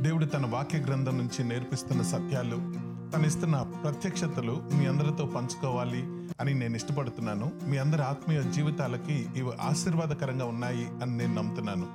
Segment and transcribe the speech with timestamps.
[0.00, 2.56] దేవుడు తన వాక్య గ్రంథం నుంచి నేర్పిస్తున్న సత్యాలు
[3.12, 6.02] తను ఇస్తున్న ప్రత్యక్షతలు మీ అందరితో పంచుకోవాలి
[6.40, 7.52] అని నేను ఇష్టపడుతున్నాను.
[7.66, 11.86] మీ అందరి ఆత్మీయ జీవితాలకి ఇవి ఆశీర్వాదకరంగా ఉన్నాయి అని నేను నమ్ముతున్నాను.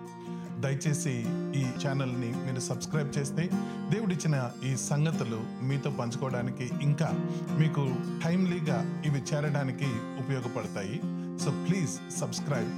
[0.61, 1.25] దయచేసి
[1.59, 3.49] ఈ ఛానల్ని మీరు సబ్స్క్రైబ్ చేస్తే
[3.89, 7.11] దేవుడిచ్చిన ఈ సంగతులు మీతో పంచుకోవడానికి ఇంకా
[7.59, 9.87] మీకు టైమ్లీగా ఇవి చేరడానికి
[10.23, 11.01] ఉపయోగపడతాయి.
[11.39, 12.73] So please subscribe.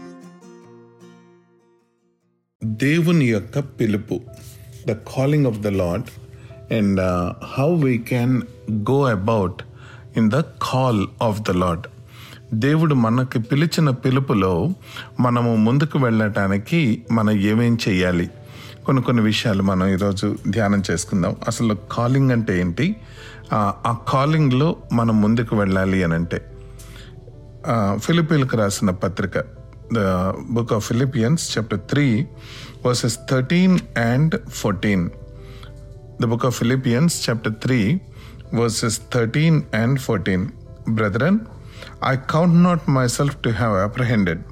[2.66, 4.22] దేవుని యొక్క పిలుపు.
[4.88, 6.04] The calling of the Lord
[6.74, 7.00] and
[7.60, 8.42] how we can
[8.72, 9.64] go about
[10.18, 11.88] in the call of the Lord
[12.54, 14.70] దేవుడు మనకి పిలిచిన పిలుపులో
[15.20, 18.30] మనము ముందుకు వెళ్ళటానికి మనం ఏమేం చేయాలి?
[18.86, 21.36] కొన్ని కొన్ని విషయాలు మనం ఈరోజు ధ్యానం చేసుకుందాం.
[21.48, 22.96] అసలు కాలింగ్ అంటే ఏంటి?
[23.54, 26.52] ఆ, కాలింగ్లో మనం ముందుకు వెళ్ళాలి అని అంటే
[27.98, 29.38] ఫిలిపీలకు రాసిన పత్రిక
[29.90, 32.28] the book of Philippians, chapter 3,
[32.84, 35.12] verses 13 and 14.
[36.20, 38.00] The book of Philippians, chapter 3,
[38.52, 40.52] verses 13 and 14.
[40.88, 41.48] Brethren,
[42.02, 44.44] I count not myself to have apprehended,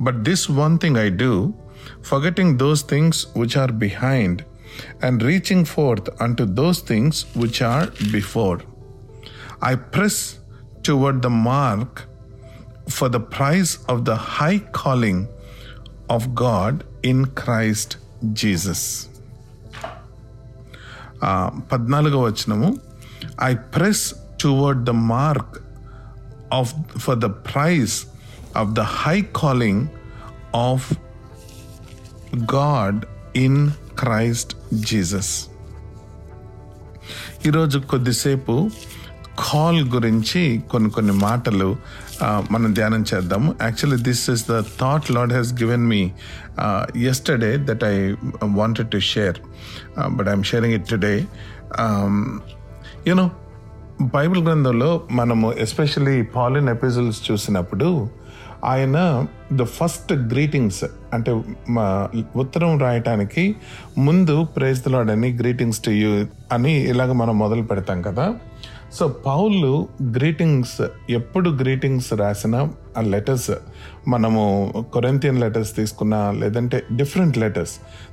[0.00, 1.54] but this one thing I do,
[2.02, 4.44] forgetting those things which are behind,
[5.02, 8.60] and reaching forth unto those things which are before.
[9.62, 10.38] I press
[10.82, 12.06] toward the mark
[12.88, 15.18] for the prize of the high calling
[16.08, 17.90] of God in Christ
[18.32, 18.82] Jesus.
[21.22, 21.30] ఆ,
[21.72, 22.68] పద్నాలుగో వచనము
[23.42, 24.02] I press
[24.42, 25.54] toward the mark
[26.52, 27.94] of for the prize
[28.56, 29.82] of the high calling
[30.54, 30.88] of
[32.52, 33.00] God
[33.36, 33.60] in
[33.98, 34.52] Christ
[34.84, 35.32] Jesus
[37.44, 38.54] ఈరోజు కొద్దిసేపు
[39.38, 41.76] call గురించి కొన్ని కొన్ని మాటలు
[42.50, 43.54] మనం ధ్యానం చేద్దాము.
[43.62, 46.02] Actually this is the thought Lord has given me
[47.10, 47.96] yesterday that I
[48.44, 49.38] wanted to share
[50.08, 51.14] but I'm sharing it today
[53.08, 53.30] you know
[54.14, 58.08] Bible గ్రంథంలో మనము ఎస్పెషల్లీ పాలిన్ ఎపిజల్స్ చూసినప్పుడు
[58.64, 63.56] ఆయన ద ఫస్ట్ గ్రీటింగ్స్ అంటే మా ఉత్తరం రాయటానికి
[63.98, 68.26] ముందు ప్రైజ్ లాడ్ అని గ్రీటింగ్స్ టు యూ అని ఇలాగ మనం మొదలు పెడతాం కదా.
[68.92, 73.50] సో పౌలు గ్రీటింగ్స్ ఎప్పుడు గ్రీటింగ్స్ రాసిన ఆ లెటర్స్
[74.08, 77.72] మనము కొరెంతియన్ లెటర్స్ తీసుకున్నా లేదంటే డిఫరెంట్ లెటర్స్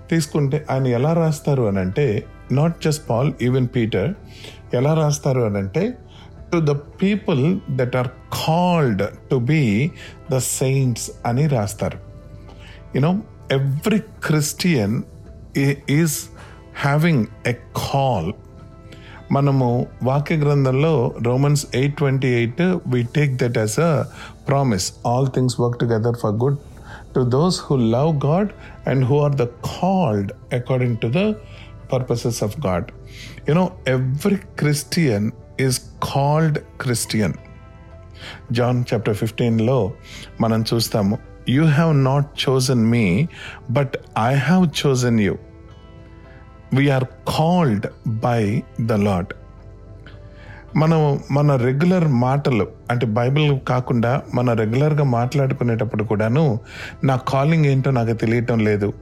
[0.09, 4.13] తీసుకుంటే ఆయన ఎలా రాస్తారు అని అంటే not just Paul even Peter
[4.73, 5.93] ఎలా రాస్తారు అని అంటే
[6.53, 8.07] to the people that are
[8.47, 9.91] called to be
[10.31, 11.97] the saints అని రాస్తారు.
[12.95, 13.19] You know
[13.51, 15.03] every Christian
[15.89, 16.19] is
[16.75, 18.33] having a call
[19.33, 19.67] మనము
[20.03, 20.93] వాక్య గ్రంథంలో
[21.27, 22.61] Romans eight twenty eight
[22.93, 23.91] we take that as a
[24.47, 26.57] promise all things work together for good
[27.13, 28.49] to those who love God
[28.89, 31.21] and who are the called according to the
[31.93, 32.89] purposes of God
[33.49, 35.27] you know every Christian
[35.59, 37.35] is called Christian
[38.51, 39.79] John chapter ఫిఫ్టీన్లో
[40.39, 41.15] మనం చూస్తాము
[41.49, 43.05] you have not chosen me
[43.71, 45.33] but I have chosen you
[46.73, 47.03] we're
[47.37, 49.31] called by the Lord
[50.75, 56.59] మనం మన regular మాటలు అంటే Bible కాకుండా మన రెగ్యులర్గా మాట్లాడుకునేటప్పుడు కూడాను
[57.03, 58.93] నా కాలింగ్ ఏంటో నాకు తెలియటం లేదు.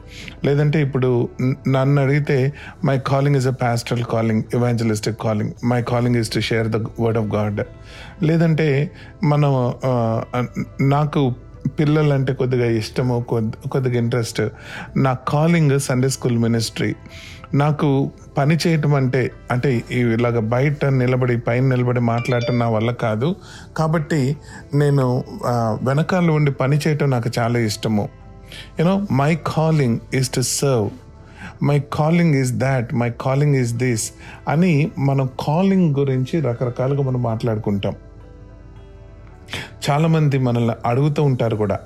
[0.46, 1.30] లేదంటే ఇప్పుడు
[1.68, 2.54] నన్ను అడిగితే
[2.86, 7.18] my calling is a pastoral calling evangelistic calling my calling is to share the word
[7.18, 7.62] of God
[8.24, 8.92] లేదంటే
[9.24, 9.74] మనం
[10.82, 11.36] నాకు నాకు
[11.80, 14.42] పిల్లలంటే కొద్దిగా ఇష్టము కొద్ది కొద్దిగా ఇంట్రెస్ట్
[14.98, 16.96] నా కాలింగ్ సండే స్కూల్ మినిస్ట్రీ
[17.54, 23.36] నాకు పని చేయటం అంటే అంటే ఇలాగ బయట నిలబడి పైన నిలబడి మాట్లాడటం నా వల్ల కాదు.
[23.78, 24.38] కాబట్టి
[24.76, 25.24] నేను
[25.84, 28.10] వెనకాల ఉండి పని చేయటం నాకు చాలా ఇష్టము.
[28.80, 30.90] You know my calling is to serve
[31.64, 34.12] my calling is that my calling is this
[34.48, 37.96] అని మనం కాలింగ్ గురించి రకరకాలుగా మనం మాట్లాడుకుంటాం.
[39.90, 41.80] చాలామంది మనల్ని అడుగుతూ ఉంటారు కూడా.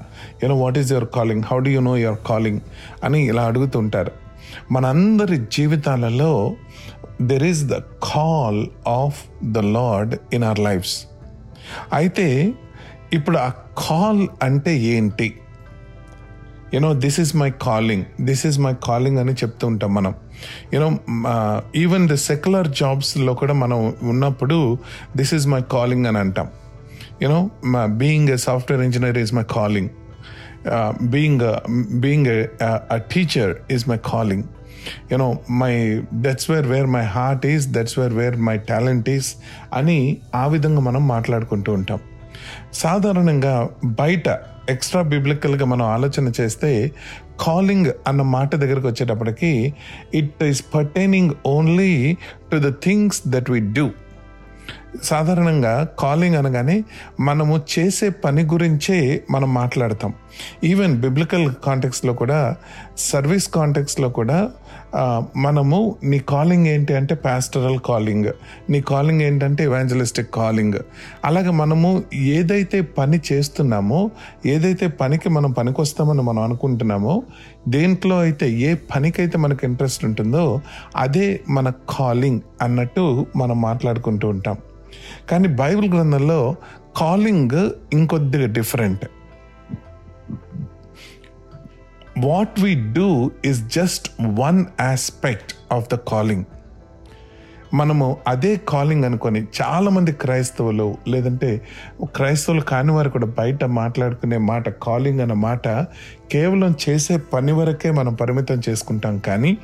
[0.43, 2.59] You know what is your calling how do you know your calling
[3.03, 4.24] అని ఇలా అడుగుతూ ఉంటారు.
[4.71, 6.55] మనందరి జీవితాలలో
[7.21, 10.95] there is the call of the Lord in our lives
[11.93, 12.53] అయితే
[13.13, 15.27] ఇప్పుడు ఆ కాల్ అంటే ఏంటి?
[16.73, 20.13] You know this is my calling this is my calling అని చెప్తూ ఉంటాం మనం.
[20.73, 20.89] You know
[21.75, 24.77] even the secular జాబ్స్లో కూడా మనం ఉన్నప్పుడు
[25.17, 26.47] దిస్ ఈస్ మై కాలింగ్ అని అంటాం.
[27.21, 27.39] You know
[27.85, 29.89] being a software engineer is my calling
[30.65, 31.41] Uh, being
[31.99, 32.27] being
[32.95, 34.43] a teacher is my calling.
[35.11, 35.31] You know
[35.61, 35.73] my
[36.23, 39.25] that's where where my heart is that's where where my talent is
[39.73, 41.99] అని ఆ విధంగా మనం మాట్లాడుకుంటూ ఉంటాం.
[42.73, 44.29] సాధారణంగా బయట
[44.69, 46.91] extra బిబ్లికల్గా మనం ఆలోచన చేస్తే
[47.39, 49.73] కాలింగ్ అన్న మాట దగ్గరకు వచ్చేటప్పటికి
[50.13, 52.17] it is pertaining only
[52.51, 53.89] to the things that we do
[55.03, 56.83] సాధారణంగా కాలింగ్ అనగానే
[57.19, 60.13] మనము చేసే పని గురించే మనం మాట్లాడతాం.
[60.63, 62.55] ఈవెన్ బిబ్లికల్ కాంటెక్స్లో కూడా
[62.97, 64.49] సర్వీస్ కాంటెక్స్లో కూడా
[65.37, 68.25] మనము నీ కాలింగ్ ఏంటి అంటే పాస్టరల్ కాలింగ్
[68.69, 70.79] నీ కాలింగ్ ఏంటంటే ఇవాంజలిస్టిక్ కాలింగ్
[71.25, 74.11] అలాగే మనము ఏదైతే పని చేస్తున్నామో
[74.45, 77.23] ఏదైతే పనికి మనం పనికొస్తామని మనం అనుకుంటున్నామో
[77.67, 80.61] దేంట్లో అయితే ఏ పనికైతే మనకు ఇంట్రెస్ట్ ఉంటుందో
[80.95, 84.57] అదే మన కాలింగ్ అన్నట్టు మనం మాట్లాడుకుంటూ ఉంటాం.
[85.29, 86.55] కానీ బైబిల్ గ్రంథంలో
[86.97, 89.05] కాలింగ్ ఇంకొద్దిగా different
[92.17, 96.45] what we do is just one aspect of the calling
[97.73, 101.61] మనము అదే కాలింగ్ అనుకొని చాలామంది క్రైస్తవులు లేదంటే
[102.03, 105.67] క్రైస్తవులు కాని వారు కూడా బయట మాట్లాడుకునే మాట కాలింగ్ అన్న మాట
[106.31, 109.19] కేవలం చేసే పని వరకే మనం పరిమితం చేసుకుంటాం.
[109.19, 109.57] కానీ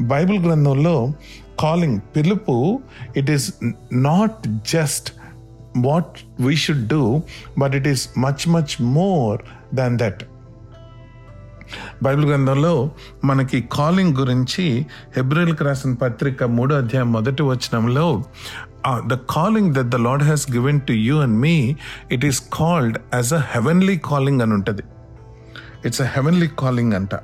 [0.00, 1.12] బైబిల్ గ్రంథంలో
[1.58, 2.80] కాలింగ్ పిలుపు
[3.16, 3.52] it is
[3.92, 5.12] not just
[5.76, 7.22] what we should do
[7.58, 9.40] but it is much much more
[9.74, 10.22] than that
[12.02, 12.90] Bible గ్రంథంలో
[13.24, 18.24] మనకి కాలింగ్ గురించి హెబ్రిల్కి రాసిన పత్రిక మూడో అధ్యాయం మొదటి వచనంలో
[19.06, 21.76] the calling that the Lord has given to you and me
[22.12, 24.82] it is called as a heavenly calling అని ఉంటుంది.
[25.86, 27.14] ఇట్స్ అ హెవెన్లీ కాలింగ్ అంట.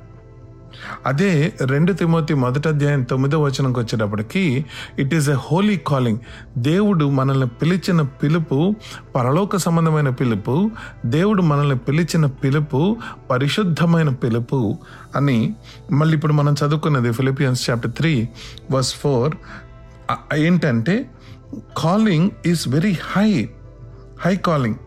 [1.05, 1.31] అదే
[1.65, 4.43] రెండు తిమోతి మొదటి అధ్యాయం తొమ్మిదో వచనంకి వచ్చేటప్పటికి
[4.99, 6.19] it is a holy calling
[6.57, 8.59] దేవుడు మనల్ని పిలిచిన పిలుపు
[9.15, 10.55] పరలోక సంబంధమైన పిలుపు
[11.05, 12.81] దేవుడు మనల్ని పిలిచిన పిలుపు
[13.31, 14.61] పరిశుద్ధమైన పిలుపు
[15.15, 15.39] అని
[15.91, 18.13] మళ్ళీ ఇప్పుడు మనం చదువుకున్నది Philippians chapter three
[18.71, 19.33] verse four
[20.37, 20.95] ఏంటంటే
[21.77, 23.29] calling is very high
[24.21, 24.79] high calling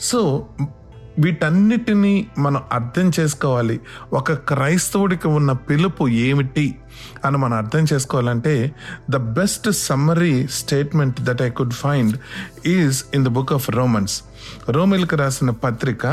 [0.00, 0.20] so
[1.18, 3.76] వీటన్నిటినీ మనం అర్థం చేసుకోవాలి.
[4.12, 6.66] ఒక క్రైస్తవుడికి ఉన్న పిలుపు ఏమిటి
[7.24, 8.54] అని మనం అర్థం చేసుకోవాలంటే
[9.10, 12.14] the best summary statement that I could find
[12.66, 14.16] is in the book of Romans
[14.68, 16.06] రోమిల్కి రాసిన పత్రిక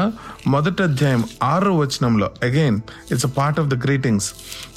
[0.47, 2.77] మొదటి అధ్యాయం ఆరో వచనంలో again
[3.11, 4.27] it's a part of the greetings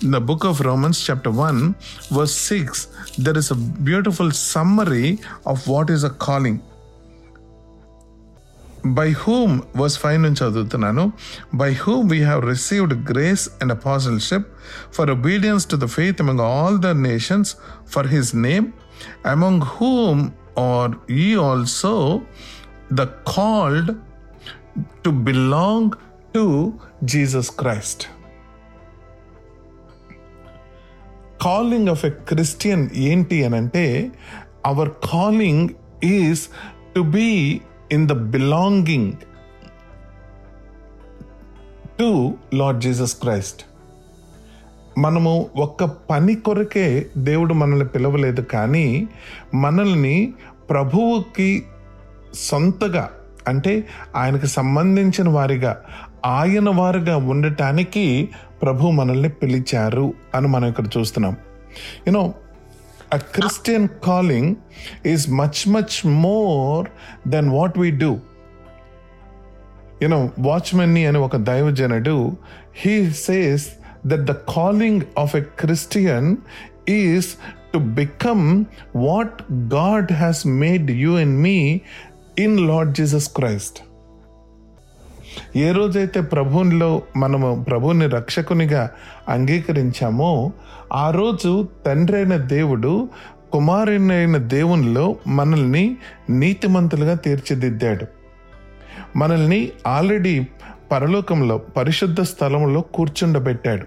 [0.03, 1.61] in the book of Romans chapter one
[2.13, 2.83] verse six
[3.21, 5.07] there is a beautiful summary
[5.47, 6.61] of what is a calling
[8.98, 11.04] by whom verse five నుంచి చదువుతున్నాను
[11.56, 14.48] by whom we have received grace and apostleship
[14.96, 17.52] for obedience to the faith among all the nations
[17.90, 18.66] for his name
[19.26, 20.24] among whom
[20.66, 21.94] are ye also
[22.94, 23.06] the
[23.36, 23.92] called
[25.04, 25.96] to belong
[26.34, 26.46] to
[27.06, 28.06] Jesus Christ
[31.42, 33.86] calling of a Christian ఏంటి అని అంటే
[34.66, 35.66] our calling
[36.12, 36.44] is
[36.94, 37.30] to be
[37.93, 39.13] in the belonging
[41.99, 43.63] to Lord Jesus Christ
[44.99, 49.09] మనము ఒక్క పని కొరకే దేవుడు మనల్ని పిలవలేదు కానీ
[49.55, 50.35] మనల్ని
[50.71, 51.65] ప్రభువుకి
[52.35, 53.11] సొంతగా
[53.49, 55.83] అంటే ఆయనకు సంబంధించిన వారిగా
[56.25, 58.29] ఆయన వారుగా ఉండటానికి
[58.63, 61.37] ప్రభు మనల్ని పిలిచారు అని మనం ఇక్కడ చూస్తున్నాం.
[62.07, 62.35] You know
[63.12, 64.62] a Christian calling
[65.04, 66.90] is much, much more
[67.26, 68.22] than what we do.
[70.02, 72.16] You know, Watchman Nee అని ఒక దైవజనుడు
[72.84, 72.96] he
[73.26, 73.62] says
[74.10, 76.24] that the calling of a Christian
[76.88, 77.26] is
[77.74, 78.46] to become
[79.06, 79.32] what
[79.78, 81.58] God has made you and me
[82.36, 83.84] in Lord Jesus Christ.
[85.57, 88.91] ఏ రోజైతే ప్రభువులో మనము ప్రభుని రక్షకునిగా
[89.29, 90.53] అంగీకరించామో
[90.93, 93.09] ఆ రోజు తండ్రి అయిన దేవుడు
[93.53, 95.97] కుమారునైన దేవునిలో మనల్ని
[96.31, 98.07] నీతిమంతులుగా తీర్చిదిద్దాడు.
[99.17, 100.47] మనల్ని ఆల్రెడీ
[100.93, 103.87] పరలోకంలో పరిశుద్ధ స్థలంలో కూర్చుండబెట్టాడు.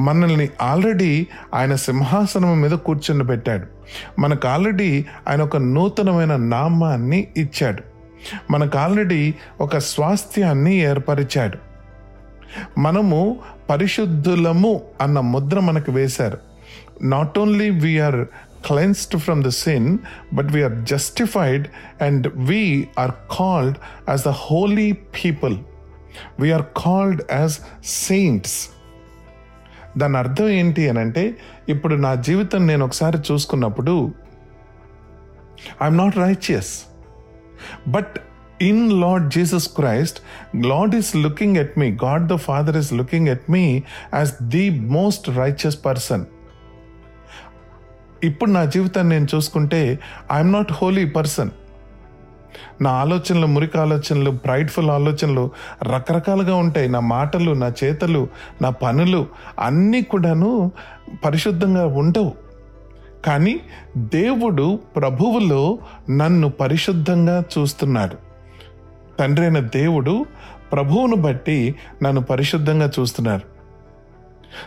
[0.00, 3.66] మనల్ని ఆల్రెడీ ఆయన సింహాసనం మీద కూర్చుండబెట్టాడు.
[4.20, 7.87] మనకు ఆల్రెడీ ఆయన ఒక నూతనమైన నామాన్ని ఇచ్చాడు.
[8.50, 11.58] మనకు ఆల్రెడీ ఒక స్వాస్థ్యాన్ని ఏర్పరిచాడు.
[12.78, 16.38] మనము పరిశుద్ధులము అన్న ముద్ర మనకు వేశారు.
[17.02, 18.24] Not only we're
[18.66, 19.98] cleansed from the sin
[20.32, 21.66] but we're justified
[22.02, 23.76] and we are called
[24.08, 25.56] as the holy people
[26.40, 28.70] we're called as saints
[29.98, 31.36] దాని అర్థం ఏంటి అని అంటే
[31.68, 34.12] ఇప్పుడు నా జీవితం నేను ఒకసారి చూసుకున్నప్పుడు
[35.82, 36.72] I'm not righteous
[37.94, 38.08] But
[38.68, 40.16] in Lord Jesus Christ,
[40.70, 43.64] Lord is looking at me, God the Father is looking at me
[44.20, 44.64] as the
[44.96, 46.20] most righteous person.
[48.24, 49.98] ఇప్పుడు నా జీవితాన్ని నేను చూసుకుంటే
[50.32, 51.50] ఐఎమ్ నాట్ హోలీ పర్సన్
[52.82, 55.50] నా ఆలోచనలు మురికి ఆలోచనలు ప్రైడ్ఫుల్ ఆలోచనలు
[55.82, 56.88] రకరకాలుగా ఉంటాయి.
[56.88, 58.28] నా మాటలు నా చేతలు
[58.62, 59.26] నా పనులు
[59.58, 60.72] అన్నీ కూడాను
[61.24, 62.47] పరిశుద్ధంగా ఉండవు.
[63.24, 63.60] కానీ
[63.96, 65.78] దేవుడు ప్రభువులో
[66.10, 68.16] నన్ను పరిశుద్ధంగా చూస్తున్నాడు.
[69.20, 70.26] తండ్రి అయిన దేవుడు
[70.72, 73.46] ప్రభువును బట్టి నన్ను పరిశుద్ధంగా చూస్తున్నారు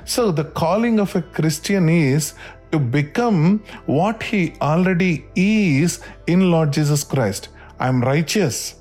[0.08, 2.34] so the calling of a Christian is
[2.72, 7.50] to become what he already is in Lord Jesus Christ
[7.82, 8.76] I'm righteous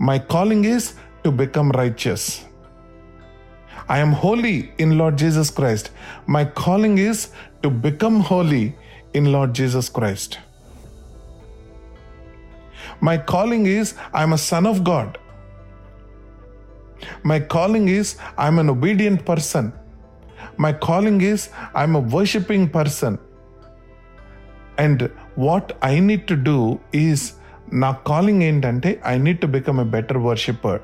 [0.00, 0.90] my calling is
[1.24, 2.40] to become righteous
[3.90, 5.90] I'm holy in Lord Jesus Christ
[6.28, 7.26] my calling is
[7.62, 8.74] to become holy
[9.13, 10.39] in Lord Jesus Christ.
[12.99, 15.17] My calling is I am a son of God.
[17.23, 19.65] My calling is I am an obedient person.
[20.57, 23.19] My calling is I am a worshiping person.
[24.77, 26.59] And what I need to do
[27.07, 27.19] is
[27.81, 30.81] నా calling ఏంటంటే I need to become a better worshipper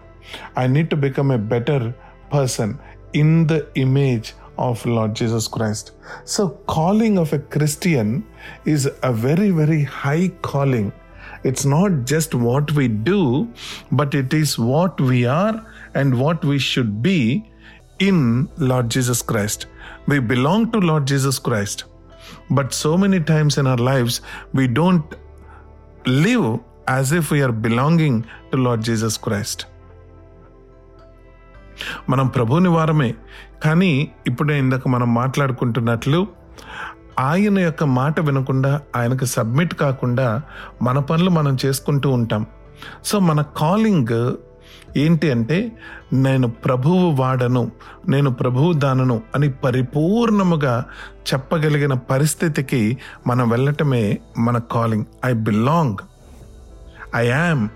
[0.61, 1.85] I need to become a better
[2.33, 2.73] person
[3.21, 5.92] in the image of Lord Jesus Christ.
[6.24, 8.26] So, calling of a Christian
[8.64, 10.92] is a very, very high calling.
[11.44, 13.48] It's not just what we do,
[13.92, 17.50] but it is what we are and what we should be
[17.98, 19.66] in Lord Jesus Christ.
[20.06, 21.84] We belong to Lord Jesus Christ.
[22.50, 24.20] But so many times in our lives,
[24.52, 25.14] we don't
[26.06, 29.66] live as if we are belonging to Lord Jesus Christ.
[32.08, 33.14] మనం ప్రభుని వారమే.
[33.64, 36.26] కానీ ఇప్పుడే ఇందాక మనం మాట్లాడుకుంటున్నట్లు
[37.18, 40.42] ఆయన యొక్క మాట వినకుండా ఆయనకు సబ్మిట్ కాకుండా
[40.82, 42.46] మన పనులు మనం చేసుకుంటూ ఉంటాం.
[43.04, 44.32] సో మన కాలింగ్
[44.96, 45.72] ఏంటి అంటే
[46.12, 47.72] నేను ప్రభువు వాడను
[48.08, 50.84] నేను ప్రభువు దానను అని పరిపూర్ణముగా
[51.34, 55.04] చెప్పగలిగిన పరిస్థితికి మనం వెళ్ళటమే మన calling.
[55.26, 55.96] I belong
[57.16, 57.68] I am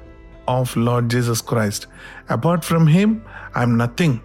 [0.49, 1.87] of Lord Jesus Christ
[2.31, 3.17] apart from him
[3.59, 4.19] I'm nothing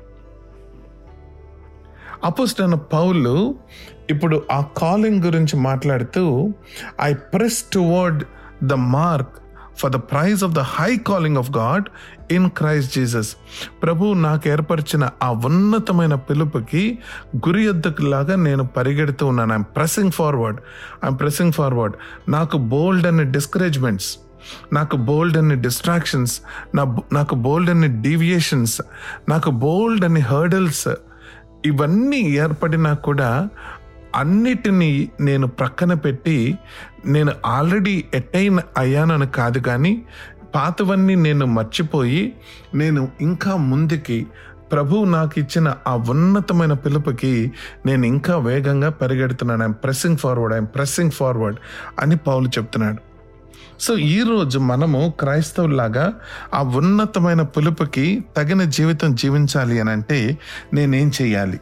[2.64, 3.56] అన్న పౌలు
[4.10, 6.54] ఇప్పుడు ఆ కాలింగ్ గురించి మాట్లాడుతూ
[7.02, 8.24] I press toward
[8.64, 9.30] the mark
[9.80, 11.86] for the prize of the high calling of God
[12.32, 13.36] in Christ Jesus
[13.84, 17.00] ప్రభు నాకు ఏర్పరిచిన ఆ ఉన్నతమైన పిలుపుకి
[17.36, 19.54] గురి ఎద్దకులాగా నేను పరిగెడుతూ ఉన్నాను.
[19.54, 20.60] I'm pressing forward
[21.06, 21.96] I'm pressing forward
[22.30, 24.18] నాకు బోల్డ్ అనే డిస్కరేజ్మెంట్స్
[24.74, 26.42] నాకు బోల్డ్ అన్ని డిస్ట్రాక్షన్స్
[26.76, 28.82] నా నాకు బోల్డ్ అన్ని డీవియేషన్స్
[29.30, 30.88] నాకు బోల్డ్ అన్ని హర్డల్స్
[31.66, 33.50] ఇవన్నీ ఏర్పడినా కూడా
[34.16, 36.58] అన్నిటినీ నేను ప్రక్కన పెట్టి
[37.06, 40.06] నేను ఆల్రెడీ ఎట్టైన్ అయ్యానని కాదు కానీ
[40.56, 42.34] పాతవన్నీ నేను మర్చిపోయి
[42.76, 44.28] నేను ఇంకా ముందుకి
[44.72, 47.52] ప్రభు నాకు ఇచ్చిన ఆ ఉన్నతమైన పిలుపుకి
[47.86, 49.64] నేను ఇంకా వేగంగా పరిగెడుతున్నాను.
[49.64, 51.58] I'm pressing forward I'm pressing forward
[52.00, 53.07] అని పౌలు చెప్తున్నాడు.
[53.80, 56.14] సో ఈరోజు మనము క్రైస్తవులాగా
[56.54, 60.38] ఆ ఉన్నతమైన పిలుపుకి తగిన జీవితం జీవించాలి అని అంటే
[60.74, 61.60] నేనేం చేయాలి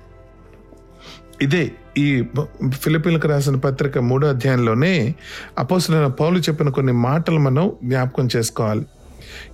[1.41, 2.23] ఇదే ఈ
[2.69, 5.15] ఫిలిపిన్లకు రాసిన పత్రిక మూడో అధ్యాయంలోనే
[5.57, 8.85] అపోసులైన పౌలు చెప్పిన కొన్ని మాటలు మనం జ్ఞాపకం చేసుకోవాలి.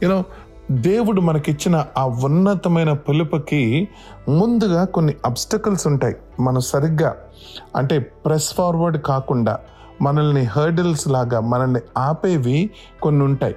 [0.04, 0.26] యూనో
[0.72, 3.88] దేవుడు మనకిచ్చిన ఆ ఉన్నతమైన పిలుపుకి
[4.30, 6.16] ముందుగా కొన్ని అబ్స్టకల్స్ ఉంటాయి.
[6.40, 7.16] మనం సరిగ్గా
[7.76, 9.60] అంటే ప్రెస్ ఫార్వర్డ్ కాకుండా
[10.02, 12.70] మనల్ని హర్డిల్స్ లాగా మనల్ని ఆపేవి
[13.02, 13.56] కొన్ని ఉంటాయి.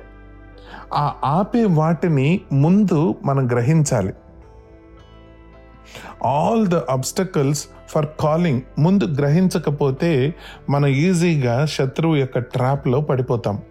[0.94, 4.14] ఆ ఆపే వాటిని ముందు మనం గ్రహించాలి.
[6.24, 10.34] All the obstacles for calling ముందు గ్రహించకపోతే
[10.70, 13.62] మనం ఈజీగా శత్రువు యొక్క ట్రాప్లో పడిపోతాం.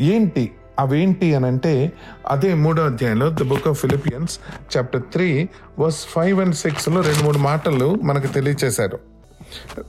[0.00, 0.50] ఏంటి?
[0.78, 1.92] అవేంటి అని అంటే
[2.28, 4.38] అదే మూడో అధ్యాయంలో the book of Philippians
[4.76, 8.98] chapter three verse five and సిక్స్లో రెండు మూడు మాటలు మనకు తెలియచేశారు.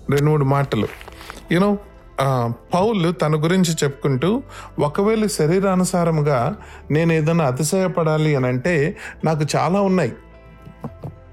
[0.10, 0.88] రెండు మూడు మాటలు.
[1.52, 1.78] యూనో
[2.74, 4.42] పౌలు తన గురించి చెప్పుకుంటూ
[4.80, 6.56] ఒకవేళ శరీరానుసారముగా
[6.92, 10.14] నేను ఏదైనా అతిశయపడాలి అని అంటే నాకు చాలా ఉన్నాయి.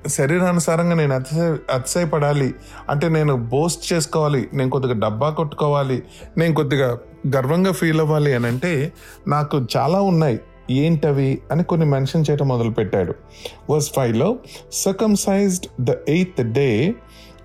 [0.09, 2.55] శరీరానుసారంగా నేను అతిశయ అతిశయపడాలి
[2.91, 6.03] అంటే నేను బోస్ట్ చేసుకోవాలి నేను కొద్దిగా డబ్బా కొట్టుకోవాలి
[6.39, 6.99] నేను కొద్దిగా
[7.37, 8.93] గర్వంగా ఫీల్ అవ్వాలి అని అంటే
[9.29, 10.41] నాకు చాలా ఉన్నాయి.
[10.71, 11.39] ఏంటవి?
[11.51, 13.15] అని కొన్ని మెన్షన్ చేయడం మొదలుపెట్టాడు.
[13.71, 14.39] వర్స్ ఫైవ్లో
[14.73, 16.95] circumcised the eighth day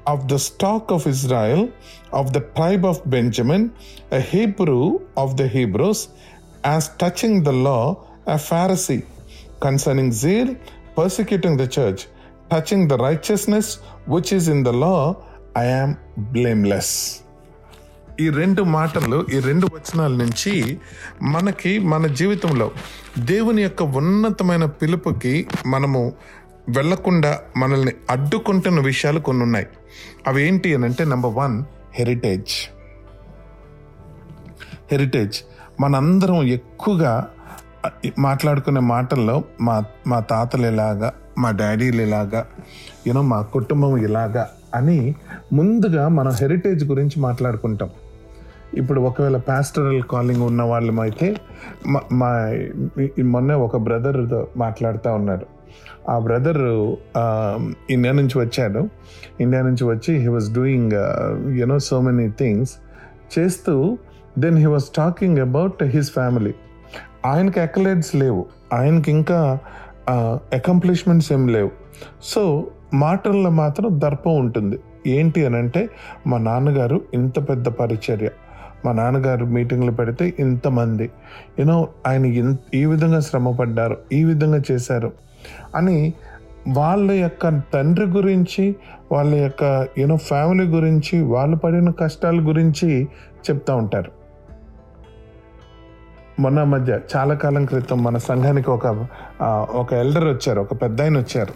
[0.07, 1.67] of the stock of Israel
[2.13, 3.65] of the tribe of Benjamin
[4.11, 4.79] a Hebrew
[5.17, 6.03] of the Hebrews
[6.65, 7.77] as touching the law
[8.33, 8.99] a Pharisee
[9.63, 10.51] concerning zeal
[10.97, 12.03] persecuting the church
[12.53, 13.71] touching the righteousness
[14.09, 14.95] which is in the law
[15.57, 16.93] I am blameless
[18.21, 20.51] ఈ రెండు మాటలు ఈ రెండు వచనాల నుంచి
[21.21, 22.71] మనకి మన జీవితంలో
[23.19, 26.01] దేవుని యొక్క ఉన్నతమైన పిలుపుకి మనము
[26.69, 29.67] వెళ్ళకుండా మనల్ని అడ్డుకుంటున్న విషయాలు కొన్ని ఉన్నాయి.
[30.27, 31.55] అవి ఏంటి అని అంటే నెంబర్ వన్
[31.95, 32.51] హెరిటేజ్
[34.91, 35.41] హెరిటేజ్
[35.81, 37.27] మనందరం ఎక్కువగా
[38.19, 42.45] మాట్లాడుకునే మాటల్లో మా మా తాతలు ఇలాగా మా డాడీలు ఇలాగా
[43.07, 45.15] యూనో మా కుటుంబం ఇలాగా అని
[45.53, 47.89] ముందుగా మనం హెరిటేజ్ గురించి మాట్లాడుకుంటాం.
[48.73, 51.35] ఇప్పుడు ఒకవేళ పాస్టరల్ కాలింగ్ ఉన్న వాళ్ళం అయితే
[51.87, 52.53] మా- మా
[53.23, 55.52] మొన్న ఒక బ్రదర్తో మాట్లాడుతూ ఉన్నారు.
[56.09, 56.57] ఆ బ్రదర్
[57.89, 58.89] ఇండియా నుంచి వచ్చాడు.
[59.41, 60.91] ఇండియా నుంచి వచ్చి he was doing
[61.51, 62.71] you know so many things
[63.39, 63.97] చేస్తూ
[64.39, 66.53] then he was talking about his family
[67.25, 68.45] ఆయనకి అకలైడ్స్ లేవు.
[68.73, 69.59] ఆయనకి ఇంకా
[70.53, 71.71] అకంప్లిష్మెంట్స్ ఏం లేవు.
[72.23, 74.79] సో మాటల్లో మాత్రం దర్పం ఉంటుంది.
[75.07, 75.89] ఏంటి అని అంటే
[76.27, 78.29] మా నాన్నగారు ఇంత పెద్ద పరిచర్య.
[78.85, 81.11] మా నాన్నగారు మీటింగ్లు పెడితే ఇంతమంది.
[81.59, 83.97] యూనో ఆయన ఇన్- ఈ విధంగా శ్రమపడ్డారు.
[84.13, 85.11] ఈ విధంగా చేశారు.
[85.75, 86.13] అని
[86.67, 88.75] వాళ్ళ యొక్క తండ్రి గురించి
[89.11, 93.07] వాళ్ళ యొక్క యూనో ఫ్యామిలీ గురించి వాళ్ళు పడిన కష్టాల గురించి
[93.49, 94.11] చెప్తా ఉంటారు.
[96.39, 99.07] మొన్న మధ్య చాలా కాలం క్రితం మన సంఘానికి ఒక
[99.75, 101.53] ఒక ఎల్డర్ వచ్చారు ఒక పెద్ద ఆయన వచ్చారు.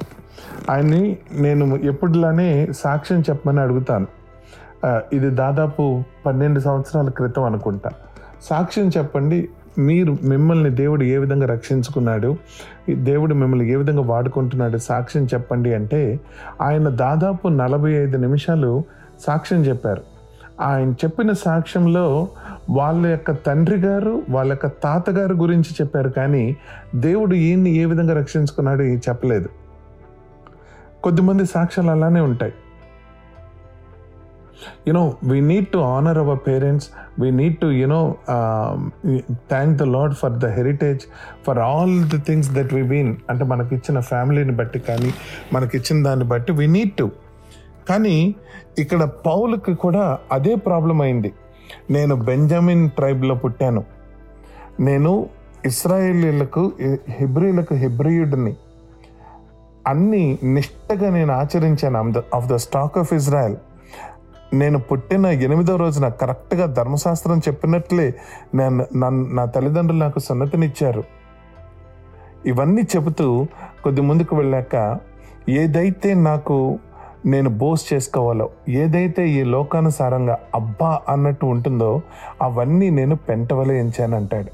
[0.71, 4.07] ఆయన్ని నేను ఎప్పుడులానే సాక్ష్యం చెప్పమని అడుగుతాను.
[5.13, 7.91] ఇది దాదాపు పన్నెండు సంవత్సరాల క్రితం అనుకుంటా.
[8.41, 12.37] సాక్ష్యం చెప్పండి మీరు మిమ్మల్ని దేవుడు ఏ విధంగా రక్షించుకున్నాడు?
[12.91, 14.77] దేవుడు మిమ్మల్ని ఏ విధంగా వాడుకుంటున్నాడు?
[14.77, 16.19] సాక్ష్యం చెప్పండి అంటే
[16.61, 18.83] ఆయన దాదాపు నలభై ఐదు నిమిషాలు
[19.27, 20.01] సాక్ష్యం చెప్పారు.
[20.61, 22.27] ఆయన చెప్పిన సాక్ష్యంలో
[22.69, 26.57] వాళ్ళ యొక్క తండ్రి గారు వాళ్ళ యొక్క తాతగారు గురించి చెప్పారు కానీ
[26.95, 29.49] దేవుడు ఈయన్ని ఏ విధంగా రక్షించుకున్నాడు చెప్పలేదు.
[31.03, 32.53] కొద్దిమంది సాక్ష్యాలు అలానే ఉంటాయి.
[34.87, 36.87] You know we need to honour our parents
[37.19, 38.15] we need to you know
[39.31, 40.99] thank the Lord for the heritage
[41.47, 45.13] for all the things that we been అంటే మనకిచ్చిన ఫ్యామిలీని బట్టి కానీ
[45.53, 47.11] మనకి ఇచ్చిన దాన్ని బట్టి వీ నీడ్ టు
[47.89, 48.35] కానీ
[48.79, 51.33] ఇక్కడ పౌలకి కూడా అదే ప్రాబ్లం అయింది.
[51.91, 53.83] నేను బెంజమిన్ ట్రైబ్లో పుట్టాను.
[54.79, 55.29] నేను
[55.65, 56.71] ఇస్రాయేలీలకు
[57.09, 58.55] హిబ్రిలకు హిబ్రియుడిని.
[59.87, 62.23] అన్ని నిష్టగా నేను ఆచరించాను.
[62.35, 63.55] Of the stock of Israel
[64.53, 68.13] నేను పుట్టిన ఎనిమిదో రోజున కరెక్ట్గా ధర్మశాస్త్రం చెప్పినట్లే
[68.55, 71.03] నేను నన్ను నా తల్లిదండ్రులు నాకు సున్నతినిచ్చారు.
[72.45, 73.47] ఇవన్నీ చెబుతూ
[73.83, 74.99] కొద్ది ముందుకు వెళ్ళాక
[75.49, 76.79] ఏదైతే నాకు
[77.25, 82.01] నేను బోస్ చేసుకోవాలో ఏదైతే ఈ లోకానుసారంగా అబ్బా అన్నట్టు ఉంటుందో
[82.41, 84.47] అవన్నీ నేను పెంటవలే ఎంచానంటాడు.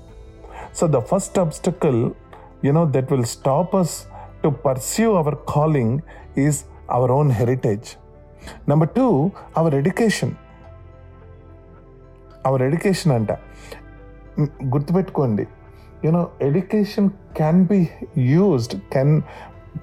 [0.75, 2.11] So the first obstacle
[2.65, 4.03] you know that will stop us
[4.43, 5.99] to pursue our calling
[6.37, 6.59] is
[6.91, 8.02] our own heritage
[8.69, 10.31] number two our education
[12.45, 13.31] our education అంట.
[14.63, 15.47] గుర్తుపెట్టుకోండి.
[16.05, 19.21] You know education can be used can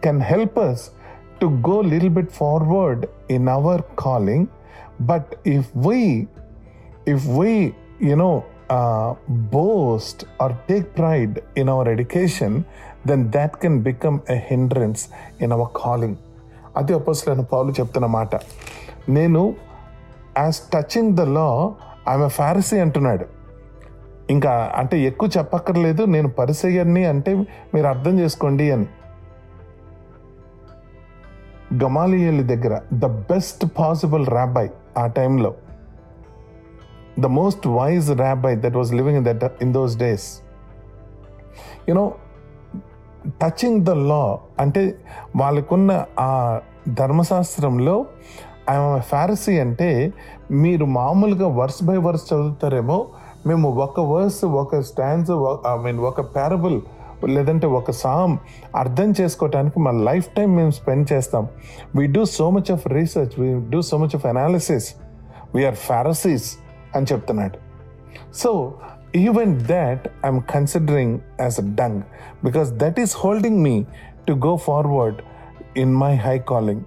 [0.04, 0.90] can help us
[1.40, 4.46] to go little bit forward in our calling
[5.00, 6.26] but if we
[7.08, 7.52] if we
[8.02, 9.14] you know know uh,
[9.54, 12.52] boast or take pride in our education
[13.08, 15.02] then that can become a hindrance
[15.40, 16.16] in our calling.
[16.80, 18.34] అది అపోస్తులైన పౌలు చెప్తున్న మాట.
[19.08, 19.42] నేను
[20.38, 21.48] as touching the law
[22.08, 23.26] ఆమె Pharisee అంటున్నాడు.
[24.30, 27.32] ఇంకా అంటే ఎక్కువ చెప్పక్కర్లేదు నేను పరిసయ్యని అంటే
[27.74, 28.86] మీరు అర్థం చేసుకోండి అని.
[31.84, 35.50] గమాలియల్ దగ్గర ద బెస్ట్ పాసిబుల్ రాబాయ్ ఆ టైంలో.
[37.24, 40.26] The most wise rabbi that was living in that in those days
[41.88, 42.04] you know
[43.42, 44.22] touching the law
[44.58, 44.82] అంటే
[45.36, 46.30] వాళ్ళకున్న ఆ
[46.88, 48.06] ధర్మశాస్త్రంలో
[48.70, 50.12] ఐఎమ్ ఫారసీ అంటే
[50.50, 53.06] మీరు మామూలుగా వర్స్ బై వర్స్ చదువుతారేమో
[53.46, 55.30] మేము ఒక వర్స్ ఒక స్టాండ్స్
[55.66, 56.80] ఐ మీన్ ఒక పారబుల్
[57.24, 58.38] లేదంటే ఒక సామ్
[58.76, 61.48] అర్థం చేసుకోవటానికి మా లైఫ్ టైం మేము స్పెండ్ చేస్తాం.
[61.96, 64.94] We do so much of research we do so much of analysis
[65.54, 66.56] we are Pharisees
[66.96, 67.58] అని చెప్తున్నాడు.
[68.34, 68.74] So
[69.16, 72.02] even that I'm considering as a dung
[72.44, 73.84] because that is holding me
[74.28, 75.16] to go forward
[75.76, 76.82] in my high calling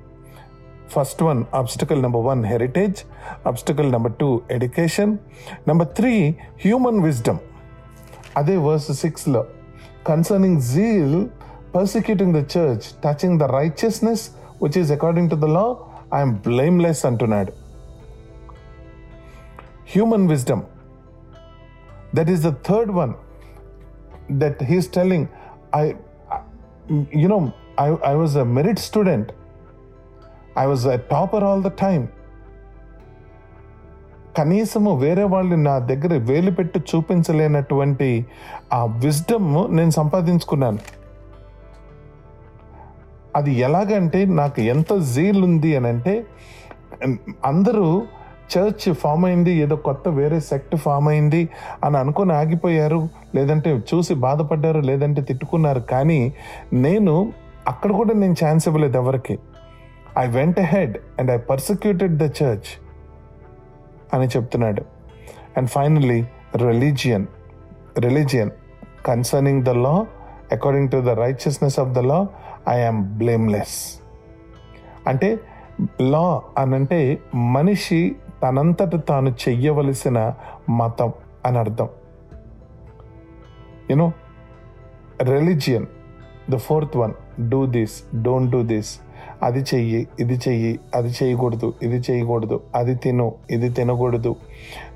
[0.93, 2.99] first one obstacle number one heritage
[3.45, 5.17] obstacle number two education
[5.67, 6.13] number three
[6.65, 7.39] human wisdom
[8.37, 9.45] అదే verse సిక్స్లో
[10.07, 11.17] concerning zeal
[11.75, 14.23] persecuting the church touching the righteousness
[14.63, 15.65] which is according to the law
[16.13, 17.51] I'm blameless అంటున్నాడు
[19.93, 20.65] human wisdom.
[22.13, 23.15] That is the third one
[24.29, 25.27] that he's telling.
[25.73, 25.95] I,
[26.31, 26.41] I-
[27.13, 29.31] you know, I, I was a merit student.
[30.55, 32.05] I was a topper all the time.
[34.37, 38.07] కనీసము వేరే వాళ్ళు నా దగ్గర వేలు పెట్టి చూపించలేనటువంటి
[38.73, 40.79] ఆ wisdom నేను సంపాదించుకున్నాను
[43.35, 46.15] అది ఎలాగంటే నాకు ఎంత జీల్ ఉంది అని అంటే
[47.45, 47.85] అందరూ
[48.53, 51.43] చర్చ్ ఫామ్ అయింది ఏదో కొత్త వేరే సెక్ట్ ఫామ్ అయింది
[51.83, 52.99] అని అనుకొని ఆగిపోయారు
[53.35, 56.19] లేదంటే చూసి బాధపడ్డారు లేదంటే తిట్టుకున్నారు కానీ
[56.73, 57.15] నేను
[57.67, 59.39] అక్కడ కూడా నేను ఛాన్స్ ఇవ్వలేదు ఎవరికి.
[60.17, 62.71] I went ahead and I persecuted the church
[64.13, 64.81] అని చెప్తున్నాడు.
[65.57, 67.25] And finally religion
[67.99, 68.51] religion
[69.05, 70.07] concerning the law
[70.51, 72.27] according to the righteousness of the law
[72.69, 73.99] I am blameless
[75.07, 75.39] అంటే
[76.01, 80.33] లా అనంటే మనిషి తనంతట తాను చెయ్యవలసిన
[80.69, 81.13] మతం
[81.45, 81.89] అని అర్థం.
[83.89, 84.11] You know
[85.21, 85.85] religion
[86.49, 87.13] the fourth one
[87.49, 88.99] do this don't do this
[89.43, 94.35] అది చెయ్యి ఇది చెయ్యి అది చేయకూడదు ఇది చేయకూడదు అది తిను ఇది తినకూడదు.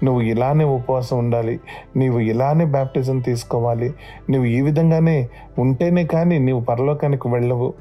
[0.03, 1.59] నువ్వు ఇలానే ఉపవాసం ఉండాలి
[1.95, 3.93] నీవు ఇలానే బ్యాప్టిజం తీసుకోవాలి
[4.29, 5.29] నువ్వు ఈ విధంగానే
[5.59, 7.73] ఉంటేనే కానీ నీవు పరలోకానికి వెళ్ళవు.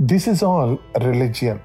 [0.00, 1.58] దిస్ ఇస్ ఆల్ రిలీజియన్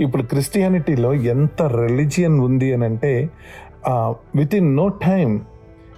[0.00, 3.30] ఇప్పుడు క్రిస్టియానిటీలో ఎంత రిలీజియన్ ఉంది అని అంటే
[4.36, 5.40] with in no time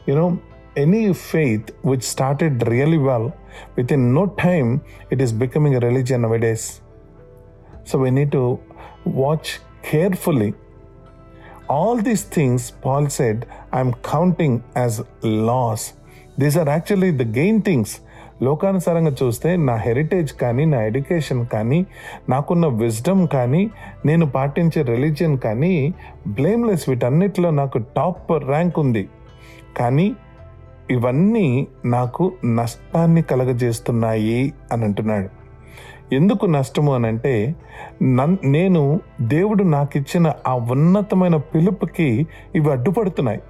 [0.09, 0.37] you know
[0.77, 3.29] any faith which started really well
[3.77, 4.79] with in no time
[5.13, 6.67] it is becoming religion nowadays
[7.87, 8.59] so we need to
[9.07, 9.51] watch
[9.91, 10.53] carefully
[11.69, 13.37] all these things paul said
[13.73, 15.83] i'm counting as loss.
[16.39, 17.91] These are actually the gain things.
[18.43, 21.87] లోకానుసారంగా చూస్తే నా heritage కానీ నా education కానీ
[22.29, 23.71] నాకున్న wisdom కానీ
[24.07, 25.95] నేను పాటించే రిలీజియన్ కానీ
[26.29, 29.09] బ్లేమ్లెస్ వీటన్నిటిలో నాకు టాప్ ర్యాంక్ ఉంది.
[29.77, 30.07] కానీ
[30.90, 35.44] ఇవన్నీ నాకు నష్టాన్ని కలగజేస్తున్నాయి అని అంటున్నాడు.
[36.14, 37.55] ఎందుకు నష్టము అని అంటే
[38.03, 43.42] నన్ నేను దేవుడు నాకు ఇచ్చిన ఆ ఉన్నతమైన పిలుపుకి ఇవి అడ్డుపడుతున్నాయి.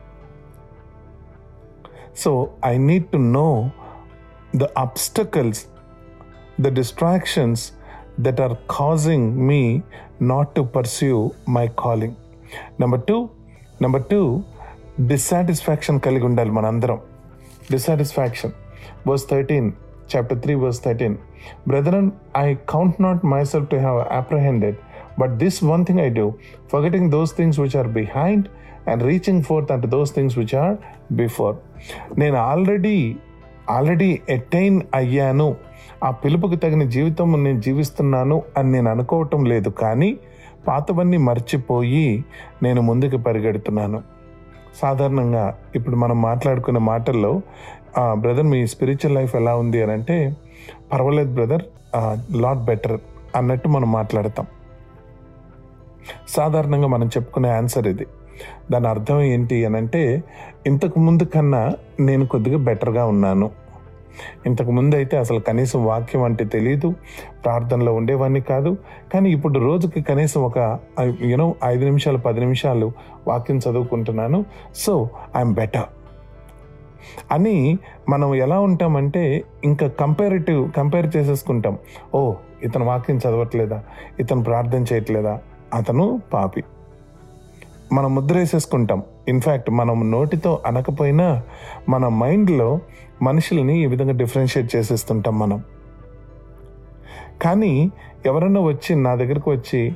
[2.17, 3.71] So I need to know
[4.57, 5.65] the obstacles
[6.61, 7.73] the distractions
[8.21, 9.83] that are causing me
[10.23, 12.15] not to pursue my calling
[12.81, 13.29] number two
[13.83, 14.43] number two
[15.07, 16.99] dissatisfaction కలిగి ఉండాలి మనందరం.
[17.71, 18.53] Dissatisfaction
[19.09, 19.73] verse thirteen
[20.17, 21.17] chapter three verse thirteen
[21.69, 24.77] brethren I count not myself to have apprehended
[25.19, 26.33] but this one thing I do
[26.73, 28.49] forgetting those things which are behind
[28.89, 30.77] and reaching forth and those things which are
[31.13, 31.57] before
[32.19, 33.17] నేను already
[33.71, 35.57] already attain అయ్యాను.
[36.05, 40.19] ఆ పిలుపుకి తగిన జీవితం నేను జీవిస్తున్నాను అని నేను అనుకోవటం లేదు కానీ
[40.69, 42.25] పాతవన్నీ మర్చిపోయి
[42.63, 44.03] నేను ముందుకు పరిగెడుతున్నాను.
[44.75, 47.41] సాధారణంగా ఇప్పుడు మనం మాట్లాడుకునే మాటల్లో
[48.13, 49.83] బ్రదర్ మీ స్పిరిచువల్ లైఫ్ ఎలా ఉంది?
[49.83, 50.37] అని అంటే
[50.93, 51.63] పర్వాలేదు బ్రదర్
[52.37, 53.01] లాట్ బెటర్
[53.37, 54.47] అన్నట్టు మనం మాట్లాడతాం.
[56.29, 58.07] సాధారణంగా మనం చెప్పుకునే ఆన్సర్ ఇది.
[58.71, 60.23] దాని అర్థం ఏంటి అని అంటే
[60.67, 63.51] ఇంతకు ముందు కన్నా నేను కొద్దిగా బెటర్గా ఉన్నాను.
[64.47, 66.95] ఇంతకు ముందు అయితే అసలు కనీసం వాక్యం అంటే తెలియదు
[67.45, 68.77] ప్రార్థనలో ఉండేవాడిని కాదు.
[69.15, 70.79] కానీ ఇప్పుడు రోజుకి కనీసం ఒక
[71.23, 72.93] యూనో ఐదు నిమిషాలు పది నిమిషాలు
[73.29, 74.45] వాక్యం చదువుకుంటున్నాను.
[74.75, 75.91] సో ఐఎమ్ బెటర్
[77.33, 81.79] అని మనం ఎలా ఉంటామంటే ఇంకా కంపారిటివ్ కంపేర్ చేసేసుకుంటాం.
[82.15, 83.83] ఓ ఇతను వాక్యం చదవట్లేదా?
[84.21, 85.39] ఇతను ప్రార్థన చేయట్లేదా?
[85.75, 86.63] అతను పాపి.
[87.93, 91.43] మనం ముద్ర వేసేసుకుంటాం ఇన్ఫ్యాక్ట్ మనం నోటితో అనకపోయినా
[91.89, 92.81] మన మైండ్లో
[93.23, 95.63] మనుషుల్ని ఈ విధంగా డిఫరెన్షియేట్ చేసేస్తుంటాం మనం.
[97.43, 97.93] కానీ
[98.27, 99.95] ఎవరన్నా వచ్చి నా దగ్గరకు వచ్చి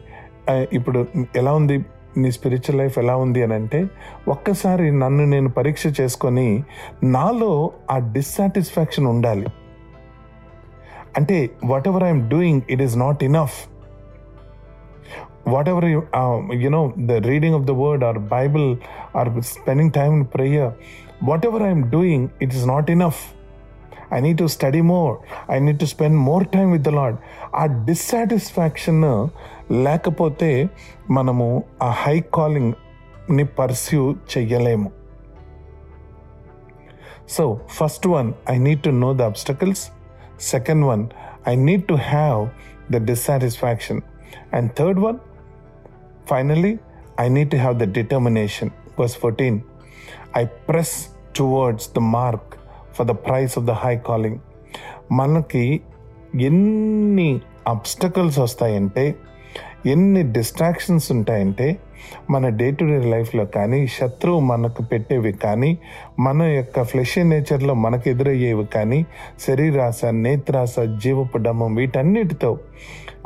[0.73, 1.85] ఇప్పుడు ఎలా ఉంది?
[2.17, 3.43] నీ స్పిరిచువల్ లైఫ్ ఎలా ఉంది?
[3.43, 3.87] అని అంటే
[4.29, 6.63] ఒక్కసారి నన్ను నేను పరీక్ష చేసుకొని
[7.03, 9.47] నాలో ఆ డిస్సాటిస్ఫాక్షన్ ఉండాలి.
[11.17, 11.51] అంటే
[11.89, 13.53] whatever I'm doing it is not enough
[15.54, 18.68] whatever you uh, you know the reading of the word or bible
[19.14, 20.68] or spending time in prayer
[21.30, 23.20] whatever i'm doing it is not enough
[24.16, 25.12] i need to study more
[25.56, 27.18] i need to spend more time with the lord
[27.62, 29.04] ఆ dissatisfaction
[29.86, 30.52] లేకపోతే
[31.18, 31.48] మనము
[31.88, 32.74] ఆ high calling
[33.30, 34.90] ని pursue చెయ్యలేము
[37.36, 37.44] so
[37.78, 39.84] first one I need to know the obstacles
[40.54, 41.04] second one
[41.48, 42.42] I need to have
[42.92, 44.02] the dissatisfaction
[44.54, 45.20] and third one
[46.29, 46.79] Finally,
[47.19, 48.69] I need to have the determination.
[48.99, 49.65] Verse 14
[50.35, 50.91] I press
[51.35, 52.45] towards the mark
[52.93, 54.37] for the price of the high calling.
[55.13, 55.65] మనకి
[56.49, 57.31] ఎన్ని
[57.67, 59.05] obstacles వస్తాయంటే
[59.87, 61.69] ఎన్ని distractions ఉంటాయంటే
[62.31, 65.71] మన day to day లైఫ్లో కానీ శత్రువు మనకు పెట్టేవి కానీ
[66.19, 69.01] మన యొక్క ఫ్లెష్ నేచర్లో మనకు ఎదురయ్యేవి కానీ
[69.47, 72.51] శరీరాశ నేత్రాస జీవపు డమ్మం వీటన్నిటితో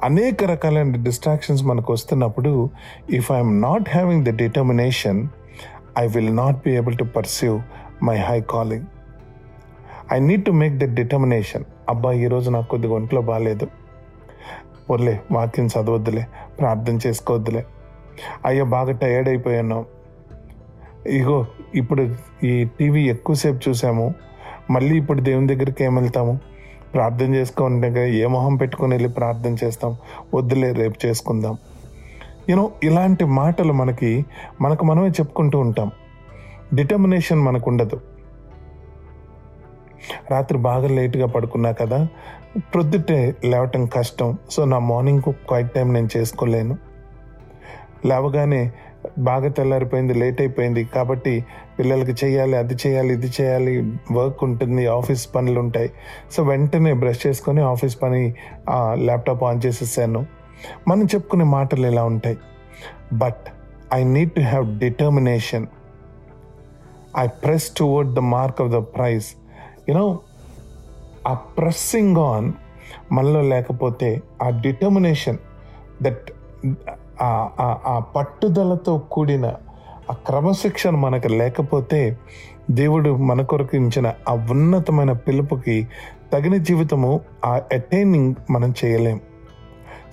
[0.04, 2.70] అనేక రకాలైన డిస్ట్రాక్షన్స్ మనకు వస్తున్నప్పుడు
[3.10, 5.28] if I'm not having the determination
[5.98, 7.60] I will not be able to perceive
[8.04, 8.84] my high calling
[10.12, 13.66] I need to make the determination అబ్బా ఈరోజు నాకు కొద్దిగా ఒంట్లో బాగాలేదు
[14.90, 16.26] వదిలే వాక్యం చదవద్దులే
[16.60, 17.64] ప్రార్థన చేసుకోవద్దులే.
[18.46, 19.86] అయ్యో బాగా టయర్డ్ అయిపోయాను.
[21.06, 24.14] ఇగో ఇప్పుడు ఈ టీవీ ఎక్కువసేపు చూసాము.
[24.70, 26.38] మళ్ళీ ఇప్పుడు దేవుని దగ్గరికి ఏం వెళ్తాము?
[26.94, 29.96] ప్రార్థన చేసుకుంటే దగ్గర ఏ మొహం పెట్టుకొని వెళ్ళి ప్రార్థన చేస్తాం?
[30.34, 31.58] వద్దులే రేపు చేసుకుందాం.
[32.48, 34.24] యూనో ఇలాంటి మాటలు మనకి
[34.60, 35.90] మనకు మనమే చెప్పుకుంటూ ఉంటాం.
[36.74, 38.00] డిటర్మినేషన్ మనకు ఉండదు.
[40.30, 42.08] రాత్రి బాగా లేట్గా పడుకున్నా కదా
[42.58, 44.38] ప్రొద్దుటే లేవటం కష్టం.
[44.50, 46.76] సో నా మార్నింగ్ క్వైట్ టైం నేను చేసుకోలేను.
[48.06, 48.72] లేవగానే
[49.18, 50.84] బాగా తెల్లారిపోయింది లేట్ అయిపోయింది.
[50.84, 51.44] కాబట్టి
[51.78, 55.90] పిల్లలకి చేయాలి అది చేయాలి ఇది చేయాలి వర్క్ ఉంటుంది ఆఫీస్ పనులు ఉంటాయి.
[56.32, 58.34] సో వెంటనే బ్రష్ చేసుకొని ఆఫీస్ పని
[58.94, 60.26] ల్యాప్టాప్ ఆన్ చేసేసాను.
[60.88, 62.36] మనం చెప్పుకునే మాటలు ఇలా ఉంటాయి.
[63.12, 63.44] But
[63.94, 65.66] I need to have determination
[67.18, 69.26] I press toward the mark of the prize
[69.88, 70.18] you know
[71.26, 72.52] ఆ ప్రెస్సింగ్ ఆన్
[73.12, 75.38] మనలో లేకపోతే ఆ డిటర్మినేషన్
[76.02, 76.30] దట్
[77.20, 79.46] ఆ పట్టుదలతో కూడిన
[80.10, 82.18] ఆ క్రమశిక్షణ మనకు లేకపోతే
[82.70, 85.88] దేవుడు మన కొరకు ఇచ్చిన ఆ ఉన్నతమైన పిలుపుకి
[86.32, 89.20] తగిన జీవితము ఆ అటైనింగ్ మనం చేయలేం.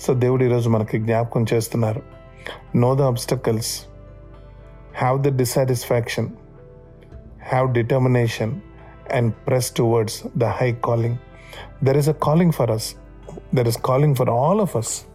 [0.02, 2.02] సో దేవుడు ఈరోజు మనకి జ్ఞాపకం చేస్తున్నారు.
[2.76, 3.82] Know the obstacles
[4.98, 6.30] have the dissatisfaction
[7.52, 8.56] have determination
[9.14, 11.18] and press towards the high calling
[11.84, 12.96] there is a calling for us
[13.56, 15.09] there is calling for all of us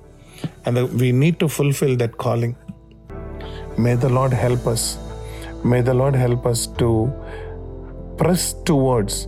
[0.67, 2.55] and we need to fulfil that calling
[3.79, 4.99] may the Lord help us
[5.67, 7.09] may the Lord help us to
[8.21, 9.27] press towards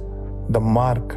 [0.52, 1.12] the mark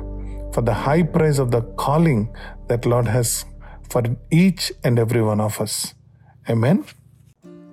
[0.55, 2.27] for the high prize of the calling
[2.71, 3.45] that Lord has
[3.93, 5.93] for each and every one of us
[6.51, 6.77] I mean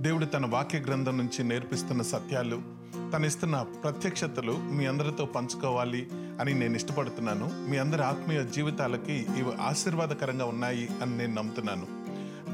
[0.03, 2.77] దేవుడు తన వాక్య గ్రంథం నుంచి నేర్పిస్తున్న సత్యాలు
[3.15, 6.07] తను ఇస్తున్న ప్రత్యక్షతలు మీ అందరితో పంచుకోవాలి
[6.41, 7.51] అని నేను ఇష్టపడుతున్నాను.
[7.71, 11.96] మీ అందరి ఆత్మీయ జీవితాలకి ఇవి ఆశీర్వాదకరంగా ఉన్నాయి అని నేను నమ్ముతున్నాను.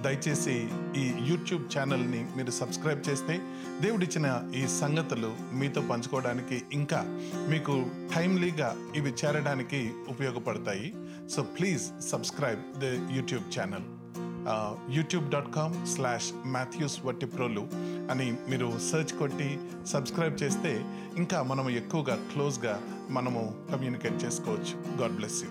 [0.05, 0.55] దయచేసి
[1.01, 3.35] ఈ యూట్యూబ్ ఛానల్ని మీరు సబ్స్క్రైబ్ చేస్తే
[3.85, 4.27] దేవుడిచ్చిన
[4.61, 7.01] ఈ సంగతులు మీతో పంచుకోవడానికి ఇంకా
[7.53, 7.75] మీకు
[8.15, 10.89] టైమ్లీగా ఇవి చేరడానికి ఉపయోగపడతాయి.
[11.35, 13.87] So please subscribe the YouTube channel.
[14.97, 17.65] YouTube dot com slash Mathews Vattiprolu
[18.13, 19.51] అని మీరు సెర్చ్ కొట్టి
[19.93, 20.73] సబ్స్క్రైబ్ చేస్తే
[21.23, 22.75] ఇంకా మనము ఎక్కువగా క్లోజ్గా
[23.19, 24.75] మనము కమ్యూనికేట్ చేసుకోవచ్చు.
[25.03, 25.51] God bless you.